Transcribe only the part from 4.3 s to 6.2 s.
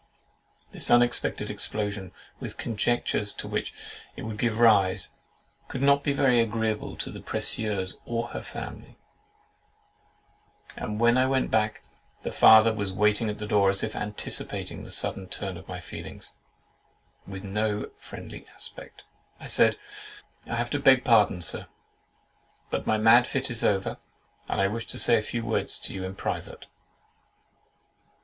give rise, could not be